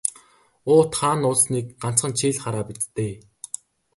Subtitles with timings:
[0.71, 3.13] Уут хаана нуусныг ганцхан чи л хараа биз дээ.